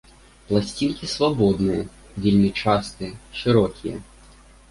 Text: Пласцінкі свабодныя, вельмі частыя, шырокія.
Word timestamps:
Пласцінкі 0.45 1.09
свабодныя, 1.15 1.83
вельмі 2.25 2.49
частыя, 2.61 3.11
шырокія. 3.43 3.95